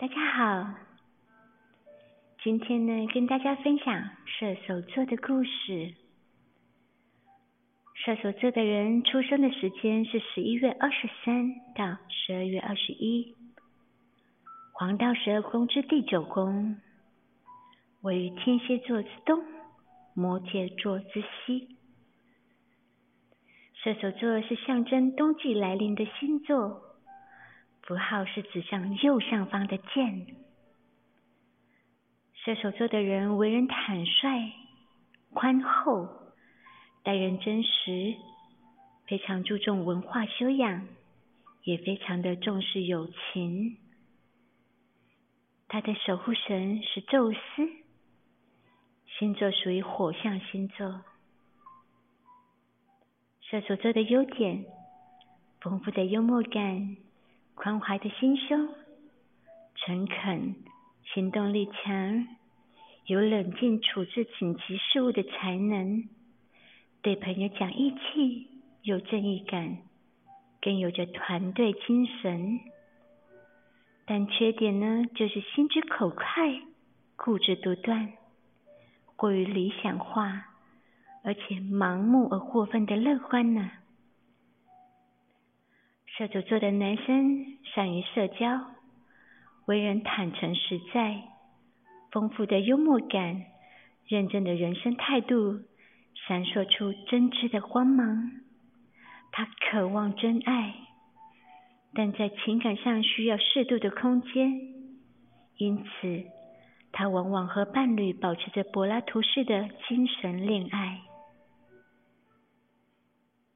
[0.00, 0.74] 大家好，
[2.42, 5.92] 今天呢，跟大家分享射手座的故事。
[7.96, 13.36] 射手座的人出生的时间是十一月二十三到十二月二十一，
[14.72, 16.80] 黄道十二宫之第九宫，
[18.00, 19.44] 位于天蝎座之东，
[20.14, 21.76] 摩羯座之西。
[23.74, 26.86] 射手座是象征冬季来临的星座。
[27.90, 30.24] 符号是指向右上方的剑。
[32.34, 34.52] 射手座的人为人坦率、
[35.34, 36.08] 宽厚，
[37.02, 38.14] 待人真实，
[39.08, 40.86] 非常注重文化修养，
[41.64, 43.76] 也非常的重视友情。
[45.66, 47.38] 他的守护神是宙斯，
[49.18, 51.02] 星座属于火象星座。
[53.40, 54.64] 射手座的优点：
[55.60, 56.96] 丰富的幽默感。
[57.62, 58.70] 宽怀的心胸，
[59.74, 60.54] 诚恳，
[61.12, 62.26] 行动力强，
[63.04, 66.08] 有冷静处置紧急事务的才能，
[67.02, 68.46] 对朋友讲义气，
[68.80, 69.76] 有正义感，
[70.62, 72.60] 更有着团队精神。
[74.06, 76.62] 但缺点呢，就是心直口快，
[77.14, 78.10] 固执独断，
[79.16, 80.46] 过于理想化，
[81.22, 83.70] 而且盲目而过分的乐观呢。
[86.20, 88.60] 射手座的男生善于社交，
[89.64, 91.22] 为人坦诚实在，
[92.12, 93.46] 丰富的幽默感，
[94.06, 95.60] 认真的人生态度，
[96.26, 98.32] 闪烁出真挚的光芒。
[99.32, 100.74] 他渴望真爱，
[101.94, 104.60] 但在情感上需要适度的空间，
[105.56, 106.24] 因此
[106.92, 111.00] 他往往和伴侣保持着柏拉图式的精神恋爱。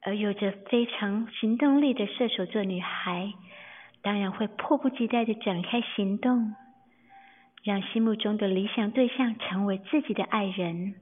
[0.05, 3.33] 而有着非常行动力的射手座女孩，
[4.03, 6.55] 当然会迫不及待的展开行动，
[7.63, 10.95] 让心目中的理想对象成为自己的爱人。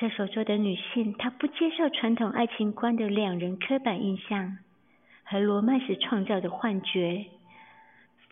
[0.00, 4.56] 射手座的女性，她不接受传统爱情观的两人刻板印象
[5.24, 7.26] 和罗曼史创造的幻觉，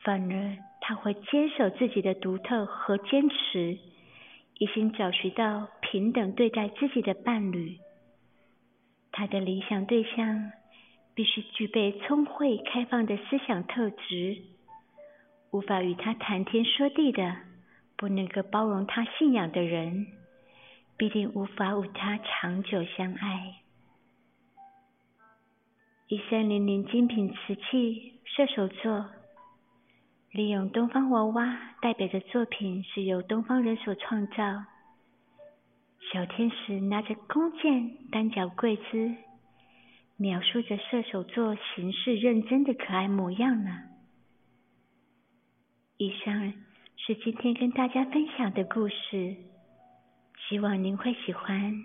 [0.02, 3.76] 反而她会坚守自己的独特和坚持，
[4.58, 7.76] 一心找寻到平等对待自己的伴侣。
[9.12, 10.50] 他的理想对象
[11.14, 14.38] 必须具备聪慧开放的思想特质，
[15.50, 17.36] 无法与他谈天说地的，
[17.96, 20.06] 不能够包容他信仰的人，
[20.96, 23.56] 必定无法与他长久相爱。
[26.08, 29.10] 一三零零精品瓷器射手座，
[30.30, 34.64] 利用东方娃娃代表的作品是由东方人所创造。
[36.12, 39.14] 小天使拿着弓箭，单脚跪姿，
[40.18, 43.70] 描述着射手座行事认真的可爱模样呢。
[45.96, 46.52] 以上
[46.98, 49.36] 是今天跟大家分享的故事，
[50.50, 51.82] 希望您会喜欢。